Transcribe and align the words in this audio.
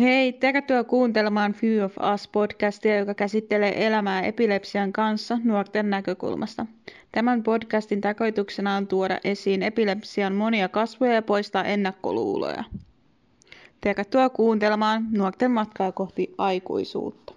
Hei, 0.00 0.32
tervetuloa 0.32 0.84
kuuntelemaan 0.84 1.52
Few 1.52 1.84
of 1.84 1.96
Us 2.14 2.28
podcastia, 2.28 2.98
joka 2.98 3.14
käsittelee 3.14 3.86
elämää 3.86 4.22
epilepsian 4.22 4.92
kanssa 4.92 5.38
nuorten 5.44 5.90
näkökulmasta. 5.90 6.66
Tämän 7.12 7.42
podcastin 7.42 8.00
tarkoituksena 8.00 8.76
on 8.76 8.86
tuoda 8.86 9.18
esiin 9.24 9.62
epilepsian 9.62 10.34
monia 10.34 10.68
kasvoja 10.68 11.14
ja 11.14 11.22
poistaa 11.22 11.64
ennakkoluuloja. 11.64 12.64
Tervetuloa 13.80 14.28
kuuntelemaan 14.28 15.06
nuorten 15.12 15.50
matkaa 15.50 15.92
kohti 15.92 16.34
aikuisuutta. 16.38 17.34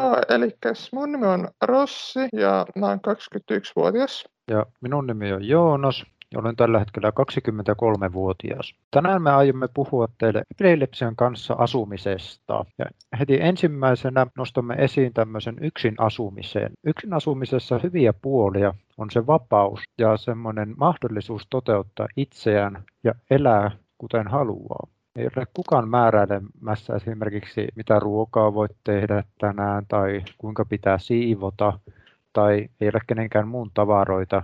Joo, 0.00 0.16
eli 0.28 0.56
mun 0.92 1.12
nimi 1.12 1.26
on 1.26 1.48
Rossi 1.62 2.20
ja 2.32 2.66
mä 2.76 2.86
oon 2.86 3.00
21-vuotias. 3.08 4.24
Ja 4.50 4.66
minun 4.80 5.06
nimi 5.06 5.32
on 5.32 5.44
Joonas 5.44 6.04
olen 6.36 6.56
tällä 6.56 6.78
hetkellä 6.78 7.10
23-vuotias. 7.10 8.74
Tänään 8.90 9.22
me 9.22 9.30
aiomme 9.30 9.68
puhua 9.74 10.08
teille 10.18 10.42
epilepsian 10.50 11.16
kanssa 11.16 11.54
asumisesta. 11.58 12.64
Ja 12.78 12.84
heti 13.18 13.38
ensimmäisenä 13.40 14.26
nostamme 14.36 14.74
esiin 14.74 15.12
tämmöisen 15.12 15.56
yksin 15.60 15.94
asumisen. 15.98 16.70
Yksin 16.84 17.12
asumisessa 17.14 17.80
hyviä 17.82 18.12
puolia 18.12 18.74
on 18.98 19.10
se 19.10 19.26
vapaus 19.26 19.80
ja 19.98 20.16
semmoinen 20.16 20.74
mahdollisuus 20.76 21.46
toteuttaa 21.50 22.08
itseään 22.16 22.84
ja 23.04 23.14
elää 23.30 23.70
kuten 23.98 24.28
haluaa. 24.28 24.88
Ei 25.16 25.24
ole 25.36 25.46
kukaan 25.54 25.88
määräilemässä 25.88 26.94
esimerkiksi, 26.94 27.68
mitä 27.76 27.98
ruokaa 27.98 28.54
voit 28.54 28.76
tehdä 28.84 29.24
tänään 29.38 29.86
tai 29.88 30.22
kuinka 30.38 30.64
pitää 30.64 30.98
siivota 30.98 31.78
tai 32.32 32.68
ei 32.80 32.88
ole 32.88 33.00
kenenkään 33.06 33.48
muun 33.48 33.70
tavaroita 33.74 34.42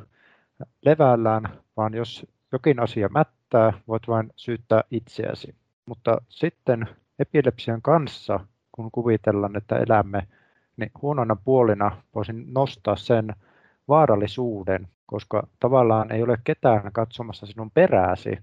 levällään, 0.84 1.44
vaan 1.76 1.94
jos 1.94 2.26
jokin 2.52 2.80
asia 2.80 3.08
mättää, 3.08 3.72
voit 3.88 4.08
vain 4.08 4.32
syyttää 4.36 4.82
itseäsi. 4.90 5.54
Mutta 5.86 6.20
sitten 6.28 6.88
epilepsian 7.18 7.82
kanssa, 7.82 8.40
kun 8.72 8.90
kuvitellaan, 8.90 9.56
että 9.56 9.76
elämme, 9.76 10.26
niin 10.76 10.90
huonona 11.02 11.36
puolina 11.36 12.02
voisin 12.14 12.44
nostaa 12.54 12.96
sen 12.96 13.34
vaarallisuuden, 13.88 14.88
koska 15.06 15.46
tavallaan 15.60 16.12
ei 16.12 16.22
ole 16.22 16.38
ketään 16.44 16.92
katsomassa 16.92 17.46
sinun 17.46 17.70
perääsi 17.70 18.38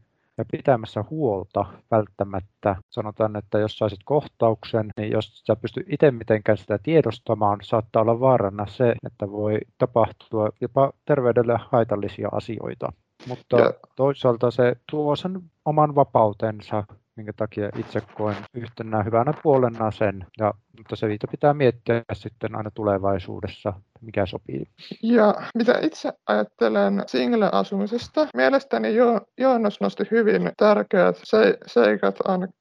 pitämässä 0.51 1.03
huolta 1.09 1.65
välttämättä. 1.91 2.75
Sanotaan, 2.89 3.35
että 3.35 3.59
jos 3.59 3.77
saisit 3.77 3.99
kohtauksen, 4.05 4.89
niin 4.97 5.11
jos 5.11 5.43
sä 5.45 5.55
pystyt 5.55 5.85
itse 5.89 6.11
mitenkään 6.11 6.57
sitä 6.57 6.79
tiedostamaan, 6.83 7.59
saattaa 7.63 8.01
olla 8.01 8.19
vaarana 8.19 8.65
se, 8.65 8.95
että 9.05 9.31
voi 9.31 9.57
tapahtua 9.77 10.49
jopa 10.61 10.93
terveydelle 11.05 11.59
haitallisia 11.71 12.29
asioita. 12.31 12.93
Mutta 13.27 13.59
ja. 13.59 13.73
toisaalta 13.95 14.51
se 14.51 14.75
tuo 14.91 15.15
sen 15.15 15.41
oman 15.65 15.95
vapautensa 15.95 16.83
minkä 17.15 17.33
takia 17.33 17.69
itse 17.77 18.01
koen 18.01 18.35
yhtenä 18.53 19.03
hyvänä 19.03 19.33
puolena 19.43 19.91
sen. 19.91 20.25
Ja, 20.39 20.53
mutta 20.77 20.95
se 20.95 21.07
pitää 21.31 21.53
miettiä 21.53 22.03
sitten 22.13 22.55
aina 22.55 22.71
tulevaisuudessa, 22.71 23.73
mikä 24.01 24.25
sopii. 24.25 24.65
Ja 25.03 25.35
mitä 25.55 25.79
itse 25.81 26.13
ajattelen 26.27 27.03
single-asumisesta, 27.07 28.27
mielestäni 28.35 28.95
jo, 28.95 29.21
Joonas 29.37 29.81
nosti 29.81 30.03
hyvin 30.11 30.51
tärkeät 30.57 31.15
se, 31.23 31.57
seikat 31.67 32.15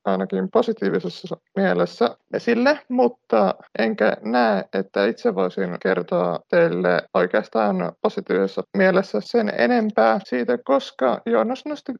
ainakin 0.05 0.51
positiivisessa 0.53 1.37
mielessä 1.57 2.17
esille, 2.35 2.79
mutta 2.89 3.55
enkä 3.79 4.17
näe, 4.23 4.65
että 4.73 5.07
itse 5.07 5.35
voisin 5.35 5.77
kertoa 5.83 6.41
teille 6.49 7.03
oikeastaan 7.15 7.93
positiivisessa 8.03 8.63
mielessä 8.77 9.21
sen 9.21 9.53
enempää 9.59 10.21
siitä, 10.25 10.59
koska 10.65 11.21
Joonas 11.27 11.65
nosti 11.65 11.93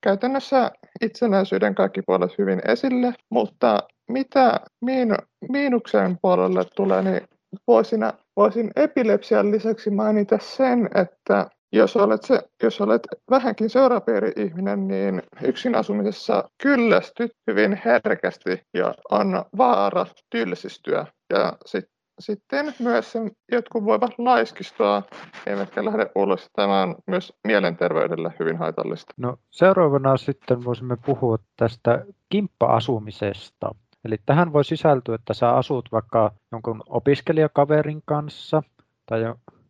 käytännössä 0.00 0.70
itsenäisyyden 1.00 1.74
kaikki 1.74 2.02
puolet 2.02 2.38
hyvin 2.38 2.60
esille, 2.64 3.14
mutta 3.30 3.82
mitä 4.08 4.60
miin, 4.80 5.14
miinuksen 5.48 6.18
puolelle 6.22 6.64
tulee, 6.76 7.02
niin 7.02 7.20
vuosina 7.66 8.12
voisin 8.36 8.70
epilepsian 8.76 9.50
lisäksi 9.50 9.90
mainita 9.90 10.38
sen, 10.40 10.88
että 10.94 11.50
jos 11.72 11.96
olet, 11.96 12.22
se, 12.22 12.42
jos 12.62 12.80
olet 12.80 13.02
vähänkin 13.30 13.70
seurapiiri-ihminen, 13.70 14.88
niin 14.88 15.22
yksin 15.42 15.74
asumisessa 15.74 16.50
kyllästyt 16.62 17.30
hyvin 17.46 17.80
herkästi 17.84 18.62
ja 18.74 18.94
on 19.10 19.44
vaara 19.58 20.06
tylsistyä. 20.30 21.06
Ja 21.30 21.52
sit, 21.66 21.84
sitten 22.20 22.74
myös 22.78 23.12
sen, 23.12 23.30
jotkut 23.52 23.84
voivat 23.84 24.10
laiskistua, 24.18 25.02
eivätkä 25.46 25.84
lähde 25.84 26.10
ulos. 26.14 26.48
Tämä 26.52 26.82
on 26.82 26.96
myös 27.06 27.32
mielenterveydelle 27.46 28.34
hyvin 28.40 28.56
haitallista. 28.56 29.14
No, 29.16 29.36
seuraavana 29.50 30.16
sitten 30.16 30.64
voisimme 30.64 30.96
puhua 31.06 31.38
tästä 31.56 32.04
kimppa-asumisesta. 32.28 33.74
Eli 34.04 34.16
tähän 34.26 34.52
voi 34.52 34.64
sisältyä, 34.64 35.14
että 35.14 35.34
sä 35.34 35.50
asut 35.50 35.88
vaikka 35.92 36.32
jonkun 36.52 36.82
opiskelijakaverin 36.88 38.02
kanssa 38.04 38.62
tai 39.06 39.20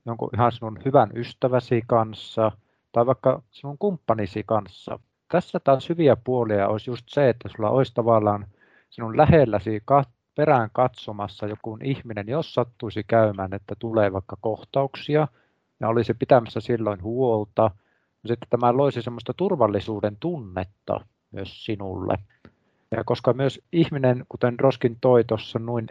jonkun 0.06 0.30
ihan 0.34 0.52
sinun 0.52 0.78
hyvän 0.84 1.10
ystäväsi 1.14 1.82
kanssa 1.86 2.52
tai 2.92 3.06
vaikka 3.06 3.42
sinun 3.50 3.78
kumppanisi 3.78 4.42
kanssa. 4.46 4.98
Tässä 5.28 5.60
taas 5.60 5.88
hyviä 5.88 6.16
puolia 6.24 6.68
olisi 6.68 6.90
just 6.90 7.04
se, 7.08 7.28
että 7.28 7.48
sulla 7.48 7.70
olisi 7.70 7.94
tavallaan 7.94 8.46
sinun 8.90 9.16
lähelläsi 9.16 9.82
perään 10.34 10.70
katsomassa 10.72 11.46
joku 11.46 11.78
ihminen, 11.82 12.28
jos 12.28 12.54
sattuisi 12.54 13.04
käymään, 13.04 13.54
että 13.54 13.74
tulee 13.78 14.12
vaikka 14.12 14.36
kohtauksia 14.40 15.28
ja 15.80 15.88
olisi 15.88 16.14
pitämässä 16.14 16.60
silloin 16.60 17.02
huolta. 17.02 17.70
Sitten 18.26 18.48
tämä 18.50 18.76
loisi 18.76 19.02
semmoista 19.02 19.34
turvallisuuden 19.34 20.16
tunnetta 20.20 21.00
myös 21.30 21.64
sinulle. 21.64 22.14
Ja 22.90 23.04
koska 23.04 23.32
myös 23.32 23.60
ihminen, 23.72 24.24
kuten 24.28 24.60
Roskin 24.60 24.96
toi 25.00 25.24
tuossa 25.24 25.58
noin 25.58 25.86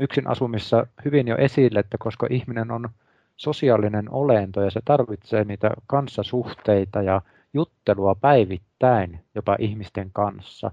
yksin 0.00 0.26
asumissa 0.26 0.86
hyvin 1.04 1.28
jo 1.28 1.36
esille, 1.36 1.78
että 1.78 1.98
koska 1.98 2.26
ihminen 2.30 2.70
on 2.70 2.88
sosiaalinen 3.36 4.10
olento 4.10 4.60
ja 4.60 4.70
se 4.70 4.80
tarvitsee 4.84 5.44
niitä 5.44 5.70
kanssasuhteita 5.86 7.02
ja 7.02 7.22
juttelua 7.54 8.14
päivittäin 8.14 9.20
jopa 9.34 9.56
ihmisten 9.58 10.10
kanssa. 10.12 10.70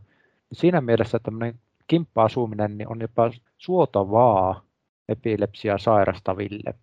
Siinä 0.52 0.81
mielessä 0.81 1.19
tämmöinen 1.19 1.59
kimppa-asuminen 1.88 2.78
niin 2.78 2.92
on 2.92 3.02
jopa 3.02 3.31
suotavaa 3.58 4.62
epilepsia 5.09 5.78
sairastaville. 5.78 6.74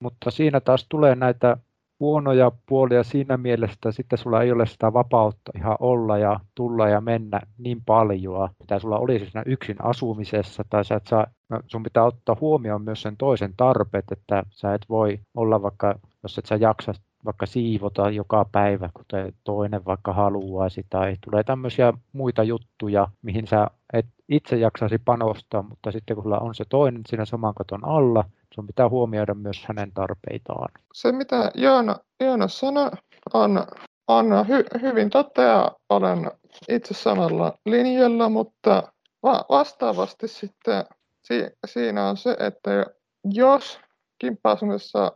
Mutta 0.00 0.30
siinä 0.30 0.60
taas 0.60 0.86
tulee 0.88 1.14
näitä 1.14 1.56
huonoja 2.00 2.52
puolia 2.68 3.02
siinä 3.02 3.36
mielessä, 3.36 3.74
että 3.74 3.92
sitten 3.92 4.18
sulla 4.18 4.42
ei 4.42 4.52
ole 4.52 4.66
sitä 4.66 4.92
vapautta 4.92 5.52
ihan 5.56 5.76
olla 5.80 6.18
ja 6.18 6.40
tulla 6.54 6.88
ja 6.88 7.00
mennä 7.00 7.40
niin 7.58 7.82
paljon, 7.86 8.48
mitä 8.60 8.78
sulla 8.78 8.98
olisi 8.98 9.24
siinä 9.24 9.42
yksin 9.46 9.76
asumisessa, 9.82 10.64
tai 10.70 10.84
sä 10.84 10.94
et 10.94 11.06
saa, 11.06 11.26
no 11.48 11.60
sun 11.66 11.82
pitää 11.82 12.04
ottaa 12.04 12.36
huomioon 12.40 12.82
myös 12.82 13.02
sen 13.02 13.16
toisen 13.16 13.54
tarpeet, 13.56 14.04
että 14.12 14.42
sä 14.50 14.74
et 14.74 14.82
voi 14.88 15.18
olla 15.34 15.62
vaikka, 15.62 15.98
jos 16.22 16.38
et 16.38 16.46
sä 16.46 16.56
jaksa 16.56 16.92
vaikka 17.24 17.46
siivota 17.46 18.10
joka 18.10 18.46
päivä, 18.52 18.90
kuten 18.94 19.32
toinen 19.44 19.84
vaikka 19.84 20.12
haluaisi, 20.12 20.86
tai 20.90 21.16
tulee 21.24 21.44
tämmöisiä 21.44 21.92
muita 22.12 22.42
juttuja, 22.42 23.08
mihin 23.22 23.46
sä 23.46 23.66
et 23.92 24.06
itse 24.28 24.56
jaksaisi 24.56 24.98
panostaa, 24.98 25.62
mutta 25.62 25.92
sitten 25.92 26.16
kun 26.16 26.22
sulla 26.22 26.38
on 26.38 26.54
se 26.54 26.64
toinen 26.68 27.02
siinä 27.08 27.24
saman 27.24 27.54
katon 27.54 27.84
alla, 27.84 28.24
sun 28.56 28.66
pitää 28.66 28.88
huomioida 28.88 29.34
myös 29.34 29.64
hänen 29.68 29.92
tarpeitaan. 29.92 30.68
Se, 30.92 31.12
mitä 31.12 31.50
Joona, 31.54 31.96
Joona 32.20 32.48
sanoi, 32.48 32.90
on, 33.34 33.66
on 34.08 34.48
hy, 34.48 34.64
hyvin 34.82 35.10
totta 35.10 35.42
ja 35.42 35.72
olen 35.88 36.30
itse 36.68 36.94
samalla 36.94 37.58
linjalla, 37.66 38.28
mutta 38.28 38.92
va- 39.22 39.44
vastaavasti 39.48 40.28
sitten 40.28 40.84
si, 41.24 41.50
siinä 41.66 42.08
on 42.08 42.16
se, 42.16 42.36
että 42.40 42.86
jos 43.24 43.80
kimppaasumisessa 44.18 45.12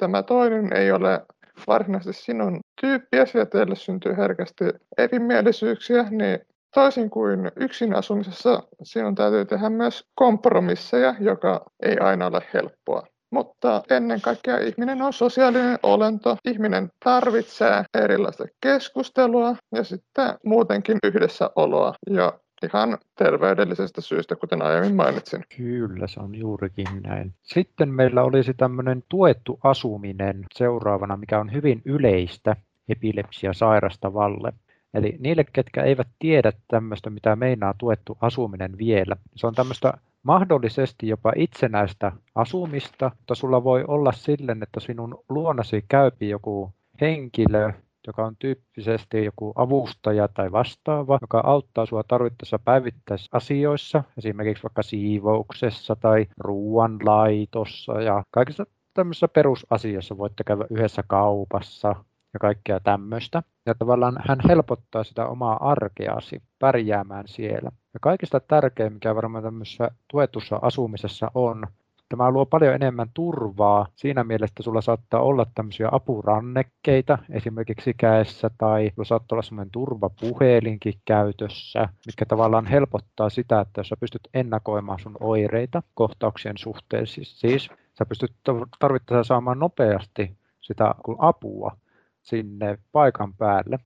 tämä 0.00 0.22
toinen 0.22 0.72
ei 0.72 0.92
ole 0.92 1.26
varsinaisesti 1.66 2.22
sinun 2.22 2.60
tyyppiäsi 2.80 3.38
ja 3.38 3.46
teille 3.46 3.76
syntyy 3.76 4.16
herkästi 4.16 4.64
erimielisyyksiä, 4.98 6.02
niin 6.10 6.38
toisin 6.74 7.10
kuin 7.10 7.52
yksin 7.56 7.94
asumisessa 7.94 8.62
sinun 8.82 9.14
täytyy 9.14 9.44
tehdä 9.44 9.70
myös 9.70 10.08
kompromisseja, 10.14 11.14
joka 11.20 11.64
ei 11.82 11.98
aina 11.98 12.26
ole 12.26 12.42
helppoa. 12.54 13.06
Mutta 13.32 13.82
ennen 13.90 14.20
kaikkea 14.20 14.58
ihminen 14.58 15.02
on 15.02 15.12
sosiaalinen 15.12 15.78
olento. 15.82 16.36
Ihminen 16.44 16.88
tarvitsee 17.04 17.84
erilaista 17.94 18.44
keskustelua 18.62 19.56
ja 19.74 19.84
sitten 19.84 20.34
muutenkin 20.44 20.98
yhdessäoloa. 21.04 21.94
Ja 22.10 22.38
ihan 22.62 22.98
terveydellisestä 23.18 24.00
syystä, 24.00 24.36
kuten 24.36 24.62
aiemmin 24.62 24.94
mainitsin. 24.94 25.44
Kyllä, 25.56 26.06
se 26.06 26.20
on 26.20 26.34
juurikin 26.34 27.02
näin. 27.02 27.34
Sitten 27.42 27.88
meillä 27.88 28.22
olisi 28.22 28.54
tämmöinen 28.54 29.02
tuettu 29.08 29.60
asuminen 29.64 30.44
seuraavana, 30.54 31.16
mikä 31.16 31.40
on 31.40 31.52
hyvin 31.52 31.82
yleistä 31.84 32.56
epilepsia 32.88 33.52
sairastavalle. 33.52 34.52
Eli 34.94 35.16
niille, 35.18 35.44
ketkä 35.52 35.82
eivät 35.82 36.08
tiedä 36.18 36.52
tämmöistä, 36.68 37.10
mitä 37.10 37.36
meinaa 37.36 37.74
tuettu 37.78 38.18
asuminen 38.20 38.78
vielä, 38.78 39.16
se 39.36 39.46
on 39.46 39.54
tämmöistä 39.54 39.92
mahdollisesti 40.22 41.08
jopa 41.08 41.32
itsenäistä 41.36 42.12
asumista, 42.34 43.10
mutta 43.18 43.34
sulla 43.34 43.64
voi 43.64 43.84
olla 43.88 44.12
silleen, 44.12 44.62
että 44.62 44.80
sinun 44.80 45.24
luonasi 45.28 45.84
käypi 45.88 46.28
joku 46.28 46.72
henkilö, 47.00 47.72
joka 48.06 48.26
on 48.26 48.36
tyyppisesti 48.38 49.24
joku 49.24 49.52
avustaja 49.54 50.28
tai 50.28 50.52
vastaava, 50.52 51.18
joka 51.20 51.40
auttaa 51.44 51.86
sinua 51.86 52.04
tarvittaessa 52.08 52.58
päivittäisasioissa, 52.58 54.04
esimerkiksi 54.18 54.62
vaikka 54.62 54.82
siivouksessa 54.82 55.96
tai 55.96 56.26
ruoanlaitossa 56.38 58.02
ja 58.02 58.22
kaikissa 58.30 58.66
tämmöisessä 58.94 59.28
perusasiassa. 59.28 60.18
Voitte 60.18 60.44
käydä 60.44 60.64
yhdessä 60.70 61.02
kaupassa 61.06 61.94
ja 62.32 62.40
kaikkea 62.40 62.80
tämmöistä. 62.80 63.42
Ja 63.66 63.74
tavallaan 63.74 64.16
hän 64.28 64.38
helpottaa 64.48 65.04
sitä 65.04 65.26
omaa 65.26 65.70
arkeasi 65.70 66.42
pärjäämään 66.58 67.28
siellä. 67.28 67.70
Ja 67.94 68.00
kaikista 68.00 68.40
tärkein, 68.40 68.92
mikä 68.92 69.14
varmaan 69.14 69.44
tämmöisessä 69.44 69.90
tuetussa 70.08 70.58
asumisessa 70.62 71.30
on, 71.34 71.66
Tämä 72.10 72.30
luo 72.30 72.46
paljon 72.46 72.74
enemmän 72.74 73.10
turvaa. 73.14 73.86
Siinä 73.96 74.24
mielessä 74.24 74.62
sulla 74.62 74.80
saattaa 74.80 75.20
olla 75.20 75.46
tämmöisiä 75.54 75.88
apurannekkeita 75.92 77.18
esimerkiksi 77.30 77.94
käessä 77.94 78.50
tai 78.58 78.90
sulla 78.94 79.04
saattaa 79.04 79.36
olla 79.36 79.42
semmoinen 79.42 79.70
turvapuhelinkin 79.70 80.94
käytössä, 81.04 81.88
mikä 82.06 82.26
tavallaan 82.26 82.66
helpottaa 82.66 83.30
sitä, 83.30 83.60
että 83.60 83.80
jos 83.80 83.88
sä 83.88 83.96
pystyt 84.00 84.28
ennakoimaan 84.34 84.98
sun 84.98 85.16
oireita 85.20 85.82
kohtauksien 85.94 86.58
suhteen, 86.58 87.06
siis, 87.06 87.40
siis 87.40 87.70
sä 87.98 88.06
pystyt 88.06 88.32
tarvittaessa 88.78 89.28
saamaan 89.28 89.58
nopeasti 89.58 90.36
sitä 90.60 90.94
apua 91.18 91.76
sinne 92.22 92.78
paikan 92.92 93.34
päälle. 93.34 93.78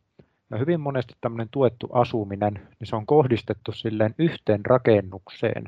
Ja 0.50 0.58
hyvin 0.58 0.80
monesti 0.80 1.14
tämmöinen 1.20 1.48
tuettu 1.50 1.88
asuminen, 1.92 2.54
niin 2.54 2.88
se 2.88 2.96
on 2.96 3.06
kohdistettu 3.06 3.72
silleen 3.72 4.14
yhteen 4.18 4.66
rakennukseen 4.66 5.64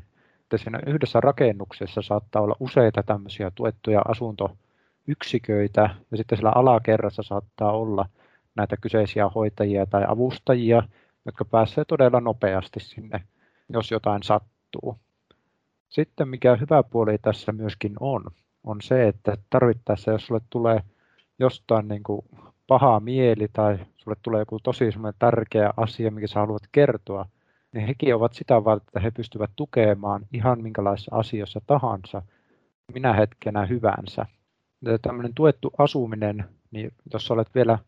että 0.47 0.57
siinä 0.57 0.81
yhdessä 0.87 1.21
rakennuksessa 1.21 2.03
saattaa 2.03 2.43
olla 2.43 2.57
useita 2.61 3.03
tämmöisiä 3.03 3.51
tuettuja 3.55 4.03
asuntoyksiköitä 4.09 5.91
ja 6.11 6.17
sitten 6.17 6.39
siellä 6.39 6.53
alakerrassa 6.55 7.23
saattaa 7.23 7.73
olla 7.73 8.09
näitä 8.57 8.77
kyseisiä 8.81 9.29
hoitajia 9.29 9.87
tai 9.87 10.05
avustajia, 10.09 10.83
jotka 11.25 11.45
pääsee 11.45 11.85
todella 11.85 12.21
nopeasti 12.21 12.81
sinne, 12.81 13.21
jos 13.69 13.91
jotain 13.91 14.23
sattuu. 14.23 14.97
Sitten 15.89 16.29
mikä 16.29 16.57
hyvä 16.57 16.83
puoli 16.83 17.19
tässä 17.19 17.53
myöskin 17.53 17.93
on, 18.01 18.25
on 18.65 18.81
se, 18.81 19.09
että 19.09 19.37
tarvittaessa, 19.51 20.11
jos 20.11 20.27
sulle 20.27 20.41
tulee 20.51 20.81
jostain 21.39 21.89
niin 21.89 22.03
kuin 22.03 22.23
paha 22.67 23.01
mieli 23.01 23.49
tai 23.53 23.79
sulle 23.97 24.17
tulee 24.23 24.41
joku 24.41 24.59
tosi 24.63 24.85
tärkeä 25.19 25.73
asia, 25.77 26.11
mikä 26.11 26.27
sä 26.27 26.41
haluat 26.41 26.63
kertoa, 26.73 27.27
niin 27.73 27.87
hekin 27.87 28.15
ovat 28.15 28.33
sitä 28.33 28.65
varten, 28.65 28.87
että 28.87 29.01
he 29.01 29.11
pystyvät 29.11 29.51
tukemaan 29.57 30.27
ihan 30.33 30.63
minkälaisessa 30.63 31.17
asiassa 31.17 31.61
tahansa 31.67 32.23
minä 32.95 33.13
hetkenä 33.13 33.67
hyvänsä. 33.67 34.27
Ja 34.83 34.99
tämmöinen 34.99 35.35
tuettu 35.35 35.71
asuminen, 35.79 36.45
niin 36.71 36.93
jos 37.13 37.31
olet 37.31 37.55
vielä 37.55 37.79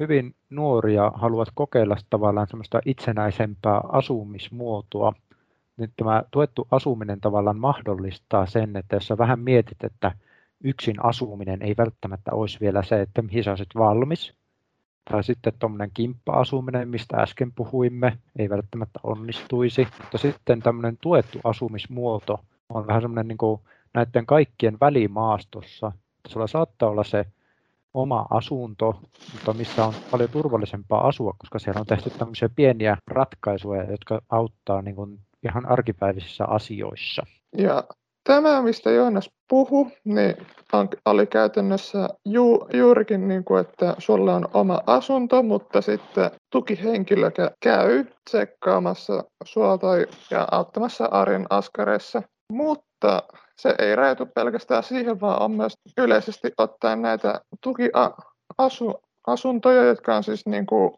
hyvin 0.00 0.34
nuori 0.50 0.94
ja 0.94 1.12
haluat 1.14 1.48
kokeilla 1.54 1.96
tavallaan 2.10 2.46
semmoista 2.46 2.80
itsenäisempää 2.84 3.80
asumismuotoa, 3.92 5.12
niin 5.76 5.92
tämä 5.96 6.22
tuettu 6.30 6.68
asuminen 6.70 7.20
tavallaan 7.20 7.58
mahdollistaa 7.58 8.46
sen, 8.46 8.76
että 8.76 8.96
jos 8.96 9.06
sä 9.06 9.18
vähän 9.18 9.40
mietit, 9.40 9.84
että 9.84 10.12
yksin 10.64 11.04
asuminen 11.04 11.62
ei 11.62 11.74
välttämättä 11.78 12.32
olisi 12.32 12.60
vielä 12.60 12.82
se, 12.82 13.00
että 13.00 13.22
mihin 13.22 13.44
sä 13.44 13.50
olisit 13.50 13.74
valmis, 13.76 14.34
tai 15.10 15.24
sitten 15.24 15.52
tuommoinen 15.58 15.90
kimppa-asuminen, 15.94 16.88
mistä 16.88 17.16
äsken 17.16 17.52
puhuimme, 17.52 18.18
ei 18.38 18.50
välttämättä 18.50 19.00
onnistuisi. 19.02 19.88
Mutta 20.02 20.18
sitten 20.18 20.62
tämmöinen 20.62 20.96
tuettu 21.02 21.40
asumismuoto 21.44 22.40
on 22.68 22.86
vähän 22.86 23.02
semmoinen 23.02 23.28
niin 23.28 23.38
kuin 23.38 23.60
näiden 23.94 24.26
kaikkien 24.26 24.76
välimaastossa. 24.80 25.92
Sulla 26.28 26.46
saattaa 26.46 26.88
olla 26.88 27.04
se 27.04 27.24
oma 27.94 28.26
asunto, 28.30 29.00
mutta 29.32 29.52
missä 29.52 29.86
on 29.86 29.94
paljon 30.10 30.30
turvallisempaa 30.30 31.08
asua, 31.08 31.34
koska 31.38 31.58
siellä 31.58 31.80
on 31.80 31.86
tehty 31.86 32.10
tämmöisiä 32.10 32.48
pieniä 32.48 32.96
ratkaisuja, 33.06 33.90
jotka 33.90 34.20
auttaa 34.28 34.82
niin 34.82 34.96
kuin 34.96 35.18
ihan 35.44 35.66
arkipäivisissä 35.66 36.44
asioissa. 36.44 37.26
Ja 37.58 37.84
Tämä, 38.28 38.62
mistä 38.62 38.90
Joonas 38.90 39.30
puhui, 39.48 39.86
niin 40.04 40.36
oli 41.04 41.26
käytännössä 41.26 42.08
ju, 42.24 42.66
juurikin 42.72 43.28
niin 43.28 43.44
kuin, 43.44 43.60
että 43.60 43.94
sulla 43.98 44.34
on 44.34 44.48
oma 44.54 44.80
asunto, 44.86 45.42
mutta 45.42 45.80
sitten 45.80 46.30
tukihenkilö 46.52 47.30
käy 47.60 48.04
tsekkaamassa 48.30 49.24
sua 49.44 49.78
tai 49.78 50.06
ja 50.30 50.48
auttamassa 50.50 51.04
arjen 51.04 51.46
askareissa. 51.50 52.22
Mutta 52.52 53.22
se 53.56 53.74
ei 53.78 53.96
rajoitu 53.96 54.26
pelkästään 54.34 54.82
siihen, 54.82 55.20
vaan 55.20 55.42
on 55.42 55.50
myös 55.50 55.72
yleisesti 55.98 56.52
ottaen 56.58 57.02
näitä 57.02 57.40
tukiasuntoja, 57.62 59.84
jotka 59.84 60.16
on 60.16 60.24
siis 60.24 60.46
niin 60.46 60.66
kuin 60.66 60.90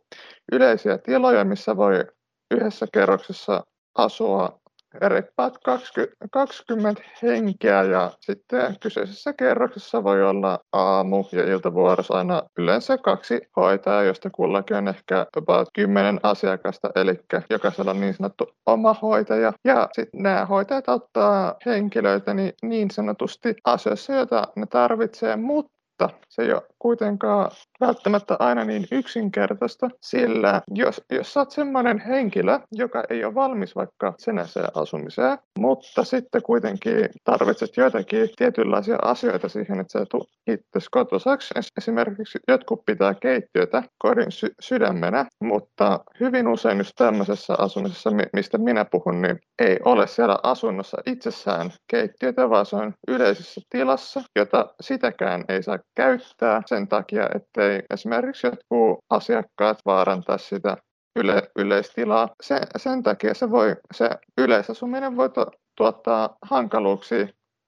yleisiä 0.52 0.98
tiloja, 0.98 1.44
missä 1.44 1.76
voi 1.76 2.04
yhdessä 2.50 2.86
kerroksessa 2.92 3.62
asua 3.98 4.59
reippaat 4.94 5.58
20, 5.64 6.16
20 6.30 7.02
henkeä 7.22 7.82
ja 7.82 8.10
sitten 8.20 8.76
kyseisessä 8.80 9.32
kerroksessa 9.32 10.04
voi 10.04 10.22
olla 10.22 10.58
aamu- 10.72 11.24
ja 11.32 11.52
iltavuorossa 11.52 12.14
aina 12.14 12.42
yleensä 12.58 12.98
kaksi 12.98 13.40
hoitajaa, 13.56 14.02
josta 14.02 14.30
kullakin 14.30 14.76
on 14.76 14.88
ehkä 14.88 15.26
about 15.36 15.68
10 15.74 16.20
asiakasta, 16.22 16.90
eli 16.94 17.20
jokaisella 17.50 17.90
on 17.90 18.00
niin 18.00 18.14
sanottu 18.14 18.50
oma 18.66 18.94
hoitaja. 19.02 19.52
Ja 19.64 19.88
sitten 19.92 20.22
nämä 20.22 20.46
hoitajat 20.46 20.88
auttaa 20.88 21.54
henkilöitä 21.66 22.34
niin, 22.34 22.52
niin 22.62 22.90
sanotusti 22.90 23.54
asioissa, 23.64 24.12
joita 24.12 24.48
ne 24.56 24.66
tarvitsee, 24.66 25.36
mutta 25.36 25.79
mutta 26.00 26.26
se 26.28 26.42
ei 26.42 26.52
ole 26.52 26.62
kuitenkaan 26.78 27.50
välttämättä 27.80 28.36
aina 28.38 28.64
niin 28.64 28.86
yksinkertaista, 28.92 29.90
sillä 30.02 30.62
jos, 30.74 31.02
jos 31.10 31.32
sä 31.32 31.40
oot 31.40 31.50
semmoinen 31.50 31.98
henkilö, 31.98 32.60
joka 32.72 33.04
ei 33.10 33.24
ole 33.24 33.34
valmis 33.34 33.76
vaikka 33.76 34.14
senäiseen 34.18 34.68
asumiseen, 34.74 35.38
mutta 35.58 36.04
sitten 36.04 36.42
kuitenkin 36.42 37.08
tarvitset 37.24 37.76
joitakin 37.76 38.28
tietynlaisia 38.36 38.98
asioita 39.02 39.48
siihen, 39.48 39.80
että 39.80 39.98
sä 39.98 40.06
tulet 40.10 40.28
itse 40.46 40.88
kotosaksi. 40.90 41.54
Esimerkiksi 41.78 42.38
jotkut 42.48 42.82
pitää 42.86 43.14
keittiötä 43.14 43.82
kodin 43.98 44.32
sy- 44.32 44.54
sydämenä, 44.60 45.26
mutta 45.44 46.00
hyvin 46.20 46.48
usein 46.48 46.78
just 46.78 46.92
tämmöisessä 46.96 47.54
asumisessa, 47.58 48.10
mistä 48.32 48.58
minä 48.58 48.84
puhun, 48.84 49.22
niin 49.22 49.38
ei 49.58 49.78
ole 49.84 50.06
siellä 50.06 50.38
asunnossa 50.42 50.96
itsessään 51.06 51.70
keittiötä, 51.90 52.50
vaan 52.50 52.66
se 52.66 52.76
on 52.76 52.94
yleisessä 53.08 53.60
tilassa, 53.70 54.22
jota 54.36 54.74
sitäkään 54.80 55.44
ei 55.48 55.62
saa 55.62 55.78
käyttää 56.00 56.62
sen 56.66 56.88
takia, 56.88 57.28
ettei 57.34 57.82
esimerkiksi 57.90 58.46
jotkut 58.46 59.04
asiakkaat 59.10 59.78
vaarantaa 59.86 60.38
sitä 60.38 60.76
yle, 61.16 61.50
yleistilaa. 61.56 62.28
Sen, 62.42 62.60
sen 62.76 63.02
takia 63.02 63.34
se, 63.34 63.50
voi, 63.50 63.76
se 63.94 64.10
yleisasuminen 64.38 65.16
voi 65.16 65.30
to, 65.30 65.46
tuottaa 65.76 66.36
hankaluuksia 66.42 67.26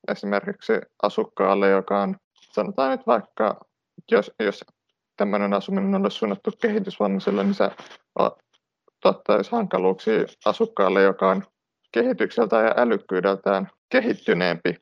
esimerkiksi 0.08 0.72
asukkaalle, 1.02 1.70
joka 1.70 2.02
on, 2.02 2.16
sanotaan 2.52 2.90
nyt 2.90 3.06
vaikka, 3.06 3.60
jos, 4.10 4.30
jos 4.40 4.64
tämmöinen 5.16 5.54
asuminen 5.54 6.02
olisi 6.02 6.16
suunnattu 6.16 6.50
kehitysvammaiselle, 6.62 7.44
niin 7.44 7.54
se 7.54 7.70
tuottaisi 9.02 9.52
hankaluuksia 9.52 10.24
asukkaalle, 10.44 11.02
joka 11.02 11.30
on 11.30 11.42
kehitykseltä 11.92 12.56
ja 12.56 12.74
älykkyydeltään 12.76 13.70
kehittyneempi 13.88 14.76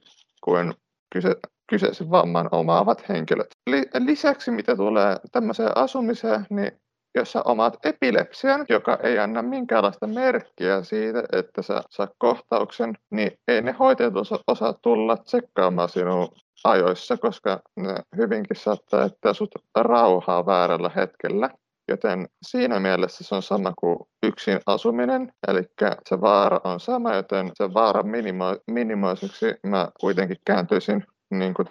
kuin 0.44 0.74
kyse, 1.12 1.36
kyseisen 1.70 2.10
vamman 2.10 2.48
omaavat 2.52 3.08
henkilöt. 3.08 3.50
Lisäksi 3.98 4.50
mitä 4.50 4.76
tulee 4.76 5.16
tämmöiseen 5.32 5.76
asumiseen, 5.76 6.46
niin 6.50 6.72
jos 7.14 7.32
sä 7.32 7.42
omaat 7.44 7.86
epilepsian, 7.86 8.66
joka 8.68 8.98
ei 9.02 9.18
anna 9.18 9.42
minkäänlaista 9.42 10.06
merkkiä 10.06 10.82
siitä, 10.82 11.22
että 11.32 11.62
sä 11.62 11.82
saa 11.90 12.08
kohtauksen, 12.18 12.94
niin 13.10 13.32
ei 13.48 13.62
ne 13.62 13.72
hoitajat 13.72 14.16
osa, 14.16 14.38
osaa 14.46 14.74
tulla 14.82 15.16
tsekkaamaan 15.16 15.88
sinua 15.88 16.28
ajoissa, 16.64 17.16
koska 17.16 17.60
ne 17.76 17.94
hyvinkin 18.16 18.56
saattaa 18.56 19.02
jättää 19.02 19.32
sut 19.32 19.50
rauhaa 19.78 20.46
väärällä 20.46 20.90
hetkellä. 20.96 21.50
Joten 21.88 22.28
siinä 22.42 22.80
mielessä 22.80 23.24
se 23.24 23.34
on 23.34 23.42
sama 23.42 23.72
kuin 23.80 23.98
yksin 24.22 24.60
asuminen, 24.66 25.32
eli 25.48 25.62
se 26.08 26.20
vaara 26.20 26.60
on 26.64 26.80
sama, 26.80 27.14
joten 27.14 27.50
se 27.54 27.74
vaara 27.74 28.02
minimo- 28.02 28.62
minimoiseksi 28.70 29.46
mä 29.66 29.88
kuitenkin 30.00 30.36
kääntyisin 30.44 31.04
niin 31.30 31.54
kuin 31.54 31.66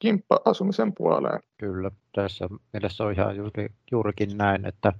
kimppa-asumisen 0.00 0.92
puoleen. 0.94 1.40
Kyllä, 1.58 1.90
tässä 2.14 2.48
mielessä 2.72 3.04
on 3.04 3.12
ihan 3.12 3.36
juuri, 3.36 3.68
juurikin 3.90 4.38
näin, 4.38 4.66
että 4.66 4.92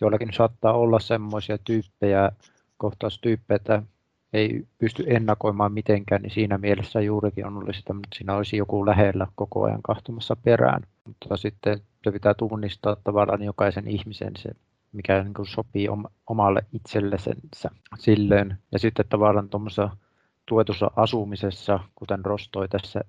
joillakin 0.00 0.32
saattaa 0.32 0.72
olla 0.72 1.00
semmoisia 1.00 1.58
tyyppejä, 1.58 2.30
kohtaustyyppejä, 2.76 3.56
että 3.56 3.82
ei 4.32 4.66
pysty 4.78 5.04
ennakoimaan 5.06 5.72
mitenkään, 5.72 6.22
niin 6.22 6.30
siinä 6.30 6.58
mielessä 6.58 7.00
juurikin 7.00 7.46
on 7.46 7.56
ollut 7.56 7.76
sitä, 7.76 7.94
että 7.96 8.16
siinä 8.16 8.36
olisi 8.36 8.56
joku 8.56 8.86
lähellä 8.86 9.26
koko 9.34 9.64
ajan 9.64 9.82
kahtumassa 9.82 10.36
perään. 10.36 10.82
Mutta 11.04 11.36
sitten 11.36 11.80
se 12.04 12.12
pitää 12.12 12.34
tunnistaa 12.34 12.96
tavallaan 13.04 13.42
jokaisen 13.42 13.88
ihmisen 13.88 14.32
se, 14.38 14.50
mikä 14.92 15.22
niin 15.22 15.34
kuin 15.34 15.46
sopii 15.46 15.88
omalle 16.26 16.64
itsellensä 16.72 17.30
silleen. 17.98 18.58
Ja 18.72 18.78
sitten 18.78 19.04
tavallaan 19.08 19.48
tuommoisessa 19.48 19.90
tuetussa 20.46 20.90
asumisessa, 20.96 21.80
kuten 21.94 22.24
Rostoi 22.24 22.68
tässä 22.68 23.00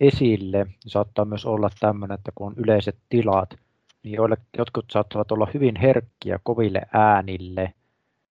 esille. 0.00 0.66
Saattaa 0.86 1.24
myös 1.24 1.46
olla 1.46 1.70
tämmöinen, 1.80 2.14
että 2.14 2.32
kun 2.34 2.46
on 2.46 2.54
yleiset 2.56 2.96
tilat, 3.08 3.54
niin 4.02 4.14
joille, 4.14 4.36
jotkut 4.58 4.84
saattavat 4.90 5.32
olla 5.32 5.48
hyvin 5.54 5.76
herkkiä 5.76 6.38
koville 6.42 6.82
äänille 6.92 7.72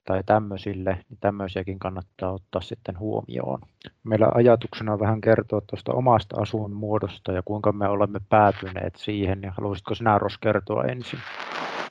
tai 0.05 0.23
tämmöisille, 0.25 0.97
niin 1.09 1.17
tämmöisiäkin 1.19 1.79
kannattaa 1.79 2.31
ottaa 2.31 2.61
sitten 2.61 2.99
huomioon. 2.99 3.59
Meillä 4.03 4.31
ajatuksena 4.33 4.99
vähän 4.99 5.21
kertoa 5.21 5.61
tuosta 5.61 5.93
omasta 5.93 6.41
asuinmuodosta 6.41 7.31
ja 7.31 7.41
kuinka 7.45 7.71
me 7.71 7.87
olemme 7.87 8.19
päätyneet 8.29 8.95
siihen, 8.95 9.41
ja 9.41 9.53
haluaisitko 9.57 9.95
sinä 9.95 10.17
Ros 10.17 10.37
kertoa 10.37 10.83
ensin? 10.83 11.19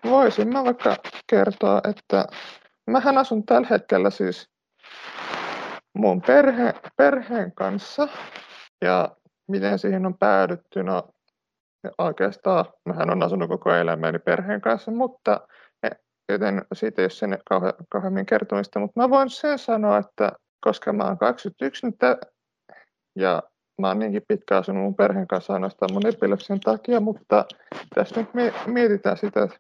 Voisin 0.05 0.49
mä 0.49 0.65
vaikka 0.65 0.97
kertoa, 1.27 1.81
että 1.91 2.27
mähän 2.87 3.19
asun 3.19 3.47
tällä 3.47 3.67
hetkellä 3.71 4.11
siis 4.11 4.49
mun 5.95 6.23
perhe, 6.23 6.75
perheen 6.97 7.53
kanssa 7.53 8.09
ja 8.85 9.17
miten 9.53 9.79
siihen 9.79 10.07
on 10.07 10.19
päädytty, 10.19 10.83
no 10.83 11.09
oikeastaan 11.99 12.65
mähän 12.85 13.11
on 13.11 13.23
asunut 13.23 13.49
koko 13.49 13.75
elämäni 13.75 14.19
perheen 14.19 14.61
kanssa, 14.61 14.91
mutta 14.91 15.41
joten 16.29 16.65
siitä 16.73 17.03
ei 17.03 17.05
ole 17.05 17.11
sen 17.11 17.39
kauheammin 17.91 18.27
kertomista, 18.27 18.81
mutta 18.81 19.01
mä 19.01 19.11
voin 19.11 19.31
sen 19.31 19.59
sanoa, 19.59 19.99
että 19.99 20.33
koska 20.61 20.93
mä 20.93 21.05
oon 21.05 21.19
21 21.19 21.87
nyt 21.87 21.97
ja 23.17 23.43
mä 23.81 23.89
oon 23.89 23.99
niinkin 23.99 24.23
pitkään 24.29 24.59
asunut 24.61 24.83
mun 24.83 24.95
perheen 24.95 25.27
kanssa 25.27 25.53
ainoastaan 25.53 25.93
mun 25.93 26.07
epilepsian 26.07 26.61
takia, 26.61 27.01
mutta 27.01 27.45
tässä 27.95 28.21
nyt 28.21 28.35
me 28.35 28.53
mietitään 28.67 29.17
sitä, 29.17 29.43
että 29.43 29.57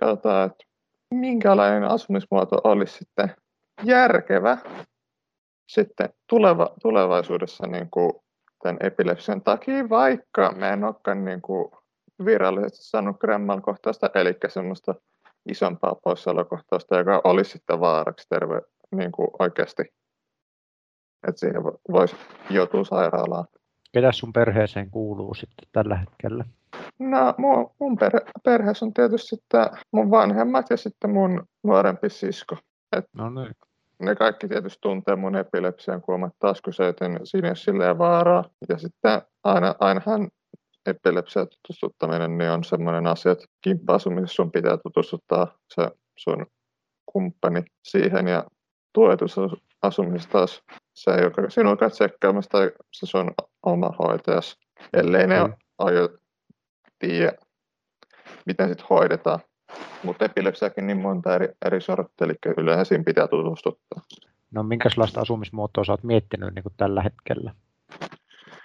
katsotaan, 0.00 0.46
että 0.46 0.64
minkälainen 1.10 1.84
asumismuoto 1.84 2.60
olisi 2.64 2.98
sitten 2.98 3.34
järkevä 3.84 4.58
sitten 5.68 6.08
tuleva, 6.28 6.74
tulevaisuudessa 6.82 7.66
niin 7.66 7.90
kuin 7.90 8.12
tämän 8.62 8.76
epilepsian 8.80 9.42
takia, 9.42 9.88
vaikka 9.88 10.52
mä 10.56 10.68
en 10.68 10.84
olekaan 10.84 11.24
niin 11.24 11.42
kuin 11.42 11.70
virallisesti 12.24 12.84
saanut 12.84 13.18
Gremman 13.18 13.62
kohtausta, 13.62 14.10
eli 14.14 14.36
semmoista 14.48 14.94
isompaa 15.48 15.94
poissaolokohtausta, 16.04 16.98
joka 16.98 17.20
olisi 17.24 17.50
sitten 17.50 17.80
vaaraksi 17.80 18.28
terve 18.28 18.60
niin 18.90 19.12
kuin 19.12 19.28
oikeasti, 19.38 19.82
että 21.28 21.40
siihen 21.40 21.64
voisi 21.92 22.16
joutua 22.50 22.84
sairaalaan. 22.84 23.44
Ketä 23.92 24.12
sun 24.12 24.32
perheeseen 24.32 24.90
kuuluu 24.90 25.34
sitten 25.34 25.68
tällä 25.72 25.96
hetkellä? 25.96 26.44
No 26.98 27.34
mun, 27.38 27.70
mun 27.78 27.96
perhe, 27.96 28.20
perheessä 28.44 28.84
on 28.84 28.94
tietysti 28.94 29.28
sitten 29.28 29.66
mun 29.92 30.10
vanhemmat 30.10 30.70
ja 30.70 30.76
sitten 30.76 31.10
mun 31.10 31.46
nuorempi 31.62 32.10
sisko. 32.10 32.56
Et 32.96 33.04
no 33.12 33.30
niin. 33.30 33.54
Ne 33.98 34.14
kaikki 34.14 34.48
tietysti 34.48 34.78
tuntee 34.80 35.16
mun 35.16 35.36
epilepsian 35.36 36.02
kuomat 36.02 36.32
taskuseutin, 36.38 37.20
siinä 37.24 37.48
ei 37.48 37.50
ole 37.50 37.56
silleen 37.56 37.98
vaaraa. 37.98 38.44
Ja 38.68 38.78
sitten 38.78 39.22
aina, 39.44 39.74
ainahan 39.80 40.28
epilepsia 40.86 41.46
tutustuttaminen 41.46 42.38
niin 42.38 42.50
on 42.50 42.64
sellainen 42.64 43.06
asia, 43.06 43.32
että 43.32 43.46
kimppa-asumisessa 43.60 44.34
sun 44.34 44.52
pitää 44.52 44.76
tutustuttaa 44.76 45.58
se 45.74 45.90
sun 46.18 46.46
kumppani 47.06 47.62
siihen 47.82 48.28
ja 48.28 48.44
tuetusasumisessa 48.92 50.30
taas 50.30 50.62
se, 50.94 51.10
joka 51.10 51.50
sinua 51.50 51.76
käy 51.76 51.90
tsekkaamassa 51.90 52.50
tai 52.50 52.70
se 52.92 53.06
sun 53.06 53.30
oma 53.62 53.90
hoitajas, 53.98 54.58
ellei 54.92 55.26
ne 55.26 55.46
mm. 55.46 55.54
aio 55.78 56.08
tiedä, 56.98 57.32
miten 58.46 58.68
sitten 58.68 58.86
hoidetaan. 58.90 59.40
Mutta 60.02 60.24
epilepsiakin 60.24 60.86
niin 60.86 61.00
monta 61.00 61.34
eri, 61.34 61.48
eri 61.64 61.80
sorttia, 61.80 62.24
eli 62.24 62.34
yleensä 62.56 62.84
siinä 62.84 63.04
pitää 63.04 63.28
tutustuttaa. 63.28 64.02
No 64.50 64.62
minkälaista 64.62 65.20
asumismuotoa 65.20 65.84
sä 65.84 65.92
oot 65.92 66.04
miettinyt 66.04 66.54
niin 66.54 66.62
kuin 66.62 66.74
tällä 66.76 67.02
hetkellä? 67.02 67.54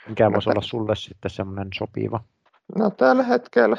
Mikä 0.08 0.30
no, 0.30 0.34
voisi 0.34 0.50
olla 0.50 0.62
sulle 0.62 0.96
sitten 0.96 1.32
semmoinen 1.32 1.68
sopiva? 1.78 2.20
No 2.78 2.90
tällä 2.90 3.24
hetkellä, 3.24 3.78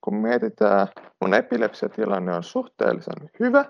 kun 0.00 0.14
mietitään, 0.14 0.88
mun 1.20 1.34
epilepsiatilanne 1.34 2.34
on 2.34 2.42
suhteellisen 2.42 3.30
hyvä. 3.40 3.64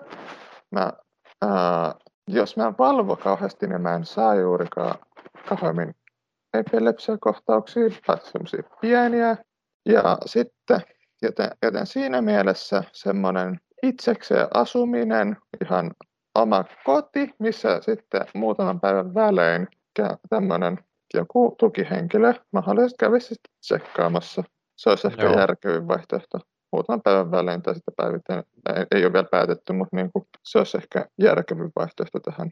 Mä, 0.71 0.93
ää, 1.41 1.95
jos 2.27 2.57
mä 2.57 2.67
en 2.67 2.75
valvo 2.77 3.15
kauheasti, 3.15 3.67
niin 3.67 3.81
mä 3.81 3.95
en 3.95 4.05
saa 4.05 4.35
juurikaan 4.35 4.95
kauemmin 5.49 5.95
epilepsiakohtauksia, 6.53 7.89
paitsi 8.07 8.31
semmoisia 8.31 8.63
pieniä. 8.81 9.37
Ja 9.85 10.17
sitten, 10.25 10.81
joten, 11.21 11.49
joten 11.63 11.87
siinä 11.87 12.21
mielessä 12.21 12.83
semmoinen 12.91 13.59
itsekseen 13.83 14.47
asuminen, 14.53 15.37
ihan 15.63 15.91
oma 16.35 16.63
koti, 16.83 17.33
missä 17.39 17.81
sitten 17.81 18.21
muutaman 18.33 18.79
päivän 18.79 19.13
välein 19.13 19.67
tämmöinen 20.29 20.79
joku 21.13 21.55
tukihenkilö 21.59 22.33
mahdollisesti 22.51 22.97
kävisi 22.99 23.27
sitten 23.27 23.53
tsekkaamassa. 23.61 24.43
Se 24.75 24.89
olisi 24.89 25.07
ehkä 25.07 25.23
Joo. 25.23 25.39
järkevin 25.39 25.87
vaihtoehto. 25.87 26.39
Muutaman 26.71 27.01
päivän 27.01 27.31
välein 27.31 27.61
tai 27.61 27.75
sitten 27.75 27.93
päivittäin. 27.97 28.43
Ei, 28.75 28.85
ei 28.91 29.05
ole 29.05 29.13
vielä 29.13 29.27
päätetty, 29.31 29.73
mutta 29.73 29.95
niin 29.95 30.11
kuin, 30.11 30.25
se 30.43 30.57
olisi 30.57 30.77
ehkä 30.77 31.05
järkevin 31.21 31.71
vaihtoehto 31.75 32.19
tähän. 32.19 32.51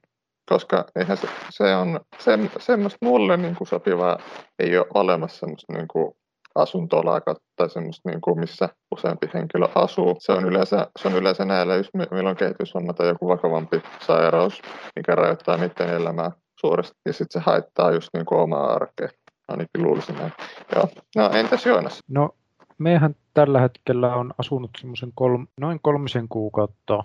Koska 0.50 0.86
eihän 0.96 1.18
se, 1.18 1.28
se 1.50 1.76
on 1.76 2.00
se, 2.20 2.32
semmoista 2.60 2.98
mulle 3.02 3.38
niin 3.38 3.56
kuin 3.56 3.68
sopivaa 3.68 4.18
ei 4.60 4.78
ole 4.78 4.88
olemassa 4.94 5.40
semmoista 5.40 5.74
niin 5.74 5.88
kuin 5.88 6.16
asuntolaa 6.58 7.22
tai 7.56 7.70
semmoista, 7.70 8.10
niin 8.10 8.22
kuin, 8.22 8.40
missä 8.40 8.70
useampi 8.92 9.30
henkilö 9.34 9.68
asuu. 9.76 10.16
Se 10.20 10.32
on 10.32 10.46
yleensä, 10.46 10.88
se 11.00 11.08
on 11.08 11.16
yleensä 11.16 11.46
näillä, 11.46 11.76
jos 11.76 11.90
milloin 12.12 12.38
kehitysvamma 12.38 12.94
tai 12.94 13.08
joku 13.08 13.28
vakavampi 13.28 13.82
sairaus, 14.00 14.62
mikä 14.96 15.16
rajoittaa 15.16 15.58
niiden 15.58 15.90
elämää 15.90 16.32
suuresti, 16.60 16.96
ja 17.06 17.14
sitten 17.14 17.42
se 17.42 17.46
haittaa 17.46 17.92
just 17.92 18.10
niin 18.14 18.26
kuin 18.26 18.42
omaa 18.42 18.74
arkea. 18.74 19.10
Ainakin 19.48 19.84
luulisin 19.84 20.16
näin. 20.16 20.34
Joo. 20.76 20.90
No 21.16 21.30
entäs 21.30 21.66
Joonas? 21.66 22.00
No 22.08 22.30
mehän 22.78 23.16
tällä 23.34 23.60
hetkellä 23.60 24.16
on 24.16 24.34
asunut 24.38 24.72
semmoisen 24.78 25.12
kolm, 25.16 25.48
noin 25.62 25.80
kolmisen 25.82 26.28
kuukautta 26.30 27.04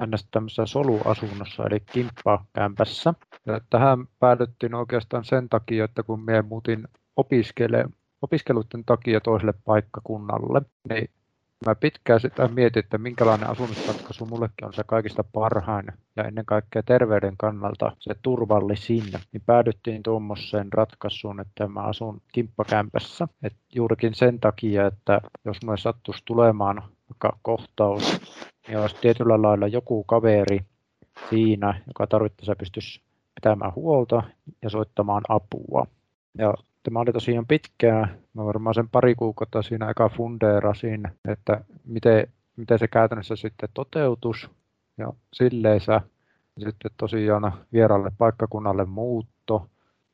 hänestä 0.00 0.28
tämmöisessä 0.30 0.66
soluasunnossa, 0.66 1.64
eli 1.66 1.80
kimppakämpässä. 1.80 3.14
Ja 3.46 3.60
tähän 3.70 4.06
päädyttiin 4.18 4.74
oikeastaan 4.74 5.24
sen 5.24 5.48
takia, 5.48 5.84
että 5.84 6.02
kun 6.02 6.20
me 6.20 6.42
muutin 6.42 6.88
opiskele, 7.16 7.84
opiskeluiden 8.22 8.84
takia 8.84 9.20
toiselle 9.20 9.54
paikkakunnalle, 9.64 10.62
niin 10.88 11.10
Mä 11.66 11.74
pitkään 11.74 12.20
sitä 12.20 12.48
mietin, 12.48 12.84
että 12.84 12.98
minkälainen 12.98 13.50
asumisratkaisu 13.50 14.26
mullekin 14.26 14.66
on 14.66 14.72
se 14.72 14.82
kaikista 14.86 15.24
parhain 15.24 15.86
ja 16.16 16.24
ennen 16.24 16.44
kaikkea 16.44 16.82
terveyden 16.82 17.36
kannalta 17.36 17.96
se 17.98 18.14
turvallisin. 18.22 19.04
Niin 19.32 19.42
päädyttiin 19.46 20.02
tuommoiseen 20.02 20.72
ratkaisuun, 20.72 21.40
että 21.40 21.68
mä 21.68 21.80
asun 21.80 22.22
kimppakämpässä. 22.32 23.28
Et 23.42 23.56
juurikin 23.74 24.14
sen 24.14 24.40
takia, 24.40 24.86
että 24.86 25.20
jos 25.44 25.56
mulle 25.64 25.78
sattuisi 25.78 26.22
tulemaan 26.24 26.82
vaikka 27.10 27.38
kohtaus, 27.42 28.20
niin 28.68 28.78
olisi 28.78 28.96
tietyllä 29.00 29.42
lailla 29.42 29.66
joku 29.66 30.04
kaveri 30.04 30.60
siinä, 31.30 31.80
joka 31.86 32.06
tarvittaessa 32.06 32.56
pystyisi 32.56 33.00
pitämään 33.34 33.74
huolta 33.74 34.22
ja 34.62 34.70
soittamaan 34.70 35.22
apua. 35.28 35.86
Ja 36.38 36.54
Tämä 36.82 37.00
oli 37.00 37.12
tosiaan 37.12 37.46
pitkää. 37.46 38.08
Mä 38.34 38.44
varmaan 38.44 38.74
sen 38.74 38.88
pari 38.88 39.14
kuukautta 39.14 39.62
siinä 39.62 39.90
eka 39.90 40.08
fundeerasin, 40.08 41.02
että 41.28 41.64
miten, 41.84 42.26
miten 42.56 42.78
se 42.78 42.88
käytännössä 42.88 43.36
sitten 43.36 43.68
toteutus. 43.74 44.50
Ja 44.98 45.12
silleensä 45.32 46.00
sitten 46.58 46.90
tosiaan 46.96 47.52
vieraalle 47.72 48.12
paikkakunnalle 48.18 48.84
muutto. 48.84 49.66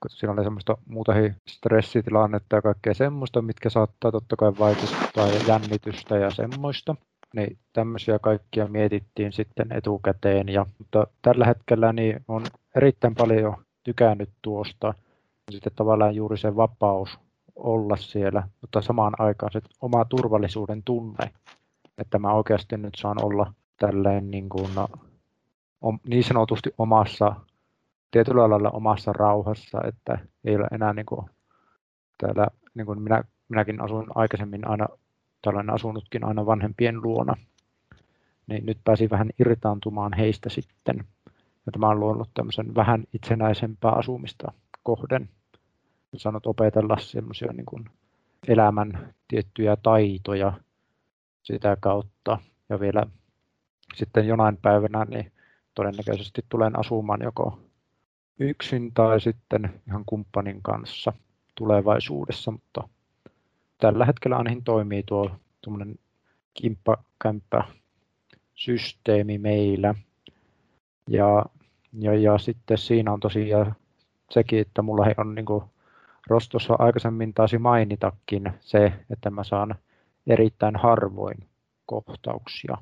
Siinä 0.09 0.33
oli 0.33 0.45
semmoista 0.45 0.79
muutakin 0.87 1.37
stressitilannetta 1.49 2.57
ja 2.57 2.63
kaikkea 2.63 2.95
semmoista, 2.95 3.43
mitkä 3.43 3.71
saattaa 3.71 4.13
totta 4.13 4.37
kai 4.37 4.53
vaikuttaa 4.59 5.29
ja 5.29 5.41
jännitystä 5.49 6.17
ja 6.17 6.31
semmoista. 6.31 6.97
Niin 7.35 7.59
tämmöisiä 7.73 8.19
kaikkia 8.19 8.69
mietittiin 8.69 9.33
sitten 9.33 9.73
etukäteen. 9.73 10.49
Ja, 10.49 10.67
mutta 10.79 11.07
tällä 11.23 11.47
hetkellä 11.47 11.93
niin 11.93 12.25
on 12.29 12.43
erittäin 12.77 13.15
paljon 13.15 13.57
tykännyt 13.85 14.31
tuosta 14.43 14.95
sitten 15.53 15.73
tavallaan 15.77 16.15
juuri 16.15 16.39
se 16.39 16.57
vapaus 16.57 17.19
olla 17.57 17.97
siellä, 17.97 18.49
mutta 18.61 18.83
samaan 18.83 19.13
aikaan 19.19 19.53
se 19.53 19.61
oma 19.81 20.05
turvallisuuden 20.05 20.83
tunne, 20.83 21.31
että 21.99 22.19
mä 22.19 22.33
oikeasti 22.33 22.77
nyt 22.77 22.95
saan 22.97 23.25
olla 23.25 23.53
tälleen 23.77 24.31
niin, 24.31 24.49
kuin, 24.49 24.75
no, 24.75 24.89
niin 26.09 26.25
sanotusti 26.25 26.71
omassa, 26.79 27.35
tietyllä 28.11 28.51
lailla 28.51 28.71
omassa 28.71 29.13
rauhassa, 29.13 29.79
että 29.89 30.19
ei 30.45 30.57
ole 30.57 30.67
enää 30.73 30.93
niin 30.93 31.07
kuin, 31.07 31.27
täällä, 32.19 32.47
niin 32.75 32.87
kuin 32.87 33.03
minä, 33.03 33.25
minäkin 33.49 33.81
asuin 33.81 34.07
aikaisemmin 34.15 34.69
aina, 34.69 34.87
tällainen 35.43 35.75
asunutkin 35.75 36.25
aina 36.25 36.47
vanhempien 36.47 37.03
luona, 37.03 37.35
niin 38.47 38.67
nyt 38.67 38.79
pääsin 38.85 39.11
vähän 39.11 39.31
irtaantumaan 39.41 40.13
heistä 40.13 40.49
sitten. 40.49 41.05
Ja 41.67 41.73
tämä 41.73 41.89
on 41.89 42.01
luonut 42.01 42.31
tämmöisen 42.35 42.75
vähän 42.75 43.05
itsenäisempää 43.13 43.93
asumista 43.93 44.53
kohden 44.83 45.29
saanut 46.17 46.47
opetella 46.47 46.97
semmoisia 47.01 47.53
niin 47.53 47.67
kuin 47.67 47.85
elämän 48.49 49.15
tiettyjä 49.29 49.77
taitoja 49.77 50.53
sitä 51.43 51.77
kautta. 51.81 52.39
Ja 52.69 52.81
vielä 52.81 53.03
sitten 53.95 54.27
jonain 54.27 54.57
päivänä 54.57 55.05
niin 55.05 55.33
todennäköisesti 55.75 56.45
tulen 56.49 56.79
asumaan 56.79 57.23
joko 57.23 57.59
yksin 58.39 58.93
tai 58.95 59.21
sitten 59.21 59.83
ihan 59.89 60.05
kumppanin 60.07 60.63
kanssa 60.63 61.13
tulevaisuudessa, 61.55 62.51
mutta 62.51 62.89
tällä 63.79 64.05
hetkellä 64.05 64.37
ainakin 64.37 64.65
toimii 64.65 65.03
tuo 65.07 65.31
kimppakämppä 66.55 67.65
systeemi 68.55 69.39
meillä. 69.39 69.95
Ja, 71.11 71.47
ja, 71.93 72.15
ja 72.15 72.39
sitten 72.39 72.79
siinä 72.79 73.13
on 73.13 73.21
tosiaan 73.21 73.75
sekin, 74.31 74.61
että 74.61 74.83
mulla 74.83 75.07
on 75.17 75.35
niin 75.35 75.45
kuin 75.45 75.65
Rostossa 76.27 76.77
aikaisemmin 76.79 77.35
taisi 77.35 77.59
mainitakin 77.59 78.53
se, 78.61 78.93
että 79.11 79.31
mä 79.31 79.45
saan 79.45 79.75
erittäin 80.27 80.77
harvoin 80.77 81.49
kohtauksia. 81.87 82.77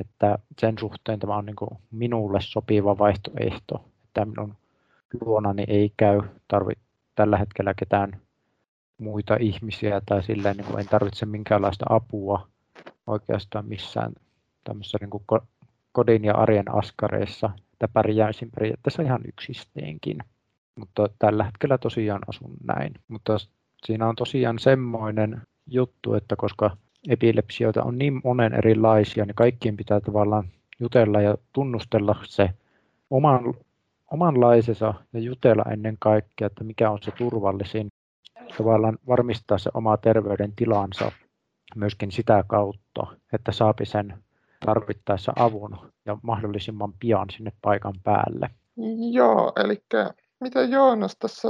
Että 0.00 0.38
sen 0.60 0.78
suhteen 0.78 1.18
tämä 1.18 1.36
on 1.36 1.46
niin 1.46 1.78
minulle 1.90 2.38
sopiva 2.40 2.98
vaihtoehto, 2.98 3.84
että 4.04 4.24
minun 4.24 4.54
luonani 5.20 5.64
ei 5.68 5.92
käy 5.96 6.20
tarvi 6.48 6.72
tällä 7.14 7.36
hetkellä 7.38 7.74
ketään 7.74 8.20
muita 8.98 9.36
ihmisiä 9.40 10.00
tai 10.06 10.22
silleen 10.22 10.56
niin 10.56 10.66
kuin 10.66 10.80
en 10.80 10.88
tarvitse 10.88 11.26
minkäänlaista 11.26 11.84
apua 11.88 12.48
oikeastaan 13.06 13.66
missään 13.66 14.12
tämmöisessä 14.64 14.98
niin 15.00 15.10
kuin 15.10 15.24
kodin 15.92 16.24
ja 16.24 16.34
arjen 16.34 16.74
askareissa, 16.74 17.50
että 17.72 17.88
pärjäisin 17.88 18.50
periaatteessa 18.50 19.02
ihan 19.02 19.20
yksisteenkin. 19.28 20.18
Mutta 20.78 21.08
tällä 21.18 21.44
hetkellä 21.44 21.78
tosiaan 21.78 22.20
asun 22.28 22.50
näin. 22.64 22.94
Mutta 23.08 23.36
siinä 23.86 24.08
on 24.08 24.16
tosiaan 24.16 24.58
semmoinen 24.58 25.42
juttu, 25.66 26.14
että 26.14 26.36
koska 26.36 26.76
epilepsioita 27.08 27.82
on 27.82 27.98
niin 27.98 28.20
monen 28.24 28.54
erilaisia, 28.54 29.24
niin 29.24 29.34
kaikkien 29.34 29.76
pitää 29.76 30.00
tavallaan 30.00 30.48
jutella 30.80 31.20
ja 31.20 31.36
tunnustella 31.52 32.16
se 32.24 32.50
oman, 33.10 33.54
omanlaisensa 34.12 34.94
ja 35.12 35.20
jutella 35.20 35.64
ennen 35.72 35.96
kaikkea, 35.98 36.46
että 36.46 36.64
mikä 36.64 36.90
on 36.90 36.98
se 37.02 37.10
turvallisin. 37.10 37.88
Tavallaan 38.58 38.98
varmistaa 39.08 39.58
se 39.58 39.70
oma 39.74 39.96
terveyden 39.96 40.52
tilansa 40.56 41.12
myöskin 41.76 42.12
sitä 42.12 42.44
kautta, 42.46 43.06
että 43.32 43.52
saapi 43.52 43.86
sen 43.86 44.14
tarvittaessa 44.66 45.32
avun 45.36 45.78
ja 46.06 46.18
mahdollisimman 46.22 46.92
pian 47.00 47.26
sinne 47.30 47.52
paikan 47.62 47.94
päälle. 48.04 48.50
Joo, 49.12 49.52
eli 49.56 49.82
mitä 50.40 50.62
Joonas 50.62 51.16
tässä 51.18 51.48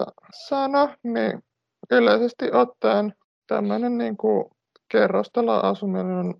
sanoi, 0.48 0.88
niin 1.02 1.42
yleisesti 1.90 2.52
ottaen 2.52 3.14
tämmöinen 3.46 3.98
niin 3.98 4.16
kuin 4.16 4.44
kerrostalo-asuminen 4.92 6.16
on 6.18 6.34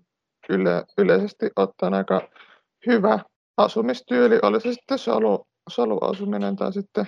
yle, 0.49 0.83
yleisesti 0.97 1.49
ottaen 1.55 1.93
aika 1.93 2.21
hyvä 2.87 3.19
asumistyyli, 3.57 4.39
oli 4.41 4.61
se 4.61 4.73
sitten 4.73 4.99
solu, 4.99 5.47
soluasuminen 5.69 6.55
tai 6.55 6.73
sitten 6.73 7.05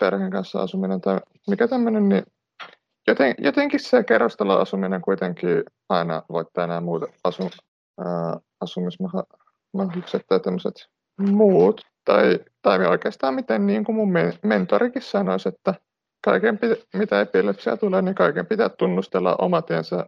perheen 0.00 0.30
kanssa 0.30 0.62
asuminen 0.62 1.00
tai 1.00 1.20
mikä 1.48 1.68
tämmöinen, 1.68 2.08
niin 2.08 2.22
joten, 3.06 3.34
jotenkin 3.38 3.80
se 3.80 4.04
kerrostaloasuminen 4.04 5.02
kuitenkin 5.02 5.62
aina 5.88 6.22
voittaa 6.32 6.66
nämä 6.66 6.80
muut 6.80 7.02
asu, 7.24 7.50
ää, 7.98 8.36
asumismahdollisuudet 8.60 10.26
tai 10.28 10.40
tämmöiset 10.40 10.74
muut. 11.18 11.80
Tai, 12.04 12.38
tai 12.62 12.86
oikeastaan 12.86 13.34
miten 13.34 13.66
niin 13.66 13.84
kuin 13.84 13.96
mun 13.96 14.12
mentorikin 14.42 15.02
sanoisi, 15.02 15.48
että 15.48 15.74
kaiken 16.24 16.58
mitä 16.94 17.20
epilepsia 17.20 17.76
tulee, 17.76 18.02
niin 18.02 18.14
kaiken 18.14 18.46
pitää 18.46 18.68
tunnustella 18.68 19.36
oma 19.38 19.62
tiensä 19.62 20.06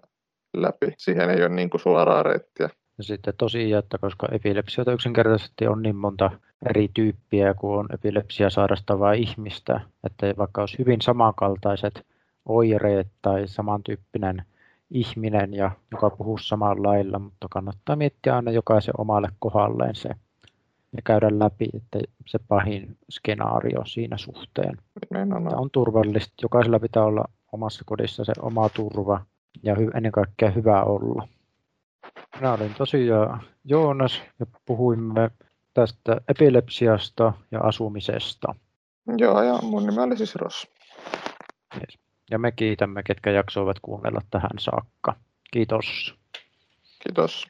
läpi. 0.56 0.94
Siihen 0.98 1.30
ei 1.30 1.40
ole 1.40 1.48
niin 1.48 1.70
kuin 1.70 1.80
suoraa 1.80 2.22
reittiä. 2.22 2.68
Ja 2.98 3.04
sitten 3.04 3.34
tosiaan, 3.38 3.84
että 3.84 3.98
koska 3.98 4.28
epilepsioita 4.32 4.92
yksinkertaisesti 4.92 5.66
on 5.66 5.82
niin 5.82 5.96
monta 5.96 6.30
eri 6.70 6.88
tyyppiä 6.94 7.54
kuin 7.54 7.78
on 7.78 7.86
epilepsia 7.94 8.50
sairastavaa 8.50 9.12
ihmistä, 9.12 9.80
että 10.04 10.34
vaikka 10.38 10.62
olisi 10.62 10.78
hyvin 10.78 11.00
samankaltaiset 11.00 12.06
oireet 12.46 13.08
tai 13.22 13.48
samantyyppinen 13.48 14.42
ihminen, 14.90 15.54
ja 15.54 15.70
joka 15.92 16.10
puhuu 16.10 16.38
samalla 16.38 16.88
lailla, 16.88 17.18
mutta 17.18 17.46
kannattaa 17.50 17.96
miettiä 17.96 18.36
aina 18.36 18.50
jokaisen 18.50 18.94
omalle 18.98 19.28
kohdalleen 19.38 19.94
se 19.94 20.10
ja 20.96 21.02
käydä 21.04 21.38
läpi 21.38 21.68
että 21.74 21.98
se 22.26 22.38
pahin 22.48 22.96
skenaario 23.10 23.84
siinä 23.84 24.18
suhteen. 24.18 24.76
Tämä 25.12 25.56
on 25.56 25.70
turvallista. 25.70 26.34
Jokaisella 26.42 26.78
pitää 26.78 27.04
olla 27.04 27.24
omassa 27.52 27.82
kodissa 27.86 28.24
se 28.24 28.32
oma 28.42 28.68
turva 28.68 29.20
ja 29.62 29.76
ennen 29.94 30.12
kaikkea 30.12 30.50
hyvä 30.50 30.82
olla. 30.82 31.28
Minä 32.36 32.52
olin 32.52 32.74
tosiaan 32.74 33.42
Joonas 33.64 34.22
ja 34.40 34.46
puhuimme 34.66 35.30
tästä 35.74 36.20
epilepsiasta 36.28 37.32
ja 37.50 37.60
asumisesta. 37.60 38.54
Joo, 39.18 39.42
ja 39.42 39.58
mun 39.62 39.86
nimi 39.86 40.00
oli 40.00 40.16
siis 40.16 40.34
Ross. 40.34 40.68
Yes. 41.76 41.98
Ja 42.30 42.38
me 42.38 42.52
kiitämme, 42.52 43.02
ketkä 43.02 43.30
jaksoivat 43.30 43.76
kuunnella 43.82 44.20
tähän 44.30 44.58
saakka. 44.58 45.16
Kiitos. 45.50 46.14
Kiitos. 47.02 47.46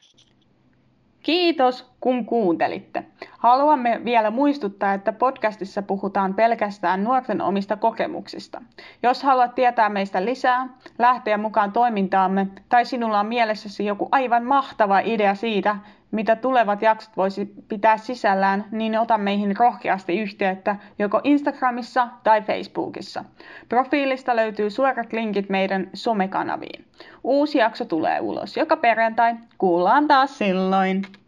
Kiitos, 1.23 1.91
kun 1.99 2.25
kuuntelitte. 2.25 3.05
Haluamme 3.43 4.01
vielä 4.05 4.31
muistuttaa, 4.31 4.93
että 4.93 5.13
podcastissa 5.13 5.81
puhutaan 5.81 6.33
pelkästään 6.33 7.03
nuorten 7.03 7.41
omista 7.41 7.77
kokemuksista. 7.77 8.61
Jos 9.03 9.23
haluat 9.23 9.55
tietää 9.55 9.89
meistä 9.89 10.25
lisää, 10.25 10.67
lähteä 10.99 11.37
mukaan 11.37 11.71
toimintaamme 11.71 12.47
tai 12.69 12.85
sinulla 12.85 13.19
on 13.19 13.25
mielessäsi 13.25 13.85
joku 13.85 14.07
aivan 14.11 14.43
mahtava 14.43 14.99
idea 14.99 15.35
siitä, 15.35 15.75
mitä 16.11 16.35
tulevat 16.35 16.81
jaksot 16.81 17.17
voisi 17.17 17.53
pitää 17.67 17.97
sisällään, 17.97 18.65
niin 18.71 18.99
ota 18.99 19.17
meihin 19.17 19.57
rohkeasti 19.57 20.19
yhteyttä 20.19 20.75
joko 20.99 21.21
Instagramissa 21.23 22.07
tai 22.23 22.41
Facebookissa. 22.41 23.25
Profiilista 23.69 24.35
löytyy 24.35 24.69
suorat 24.69 25.13
linkit 25.13 25.49
meidän 25.49 25.89
somekanaviin. 25.93 26.85
Uusi 27.23 27.57
jakso 27.57 27.85
tulee 27.85 28.19
ulos 28.21 28.57
joka 28.57 28.77
perjantai. 28.77 29.35
Kuullaan 29.57 30.07
taas 30.07 30.37
silloin! 30.37 31.22